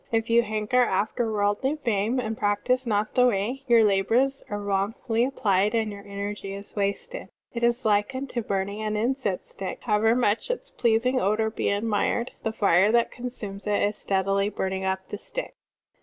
If 0.11 0.31
you 0.31 0.41
hanker 0.41 0.81
after 0.81 1.31
worldly 1.31 1.75
fame 1.75 2.19
and 2.19 2.35
practise 2.35 2.87
not 2.87 3.13
the 3.13 3.27
Way, 3.27 3.61
your 3.67 3.83
labors 3.83 4.43
are 4.49 4.59
wrongfully 4.59 5.23
applied 5.23 5.75
and 5.75 5.91
your 5.91 6.03
energy 6.07 6.53
is 6.55 6.75
wasted. 6.75 7.29
It 7.53 7.61
is 7.63 7.85
like 7.85 8.15
unto 8.15 8.41
burning 8.41 8.81
an 8.81 8.97
incense 8.97 9.45
stick. 9.49 9.81
How 9.83 9.97
ever 9.97 10.15
much 10.15 10.49
its 10.49 10.71
pleasing 10.71 11.21
odor 11.21 11.51
be 11.51 11.69
admired, 11.69 12.31
the 12.41 12.51
fire 12.51 12.91
that 12.91 13.11
consumes 13.11 13.67
is 13.67 13.95
steadily 13.95 14.49
burning 14.49 14.83
up 14.85 15.09
the 15.09 15.19
stick." 15.19 15.53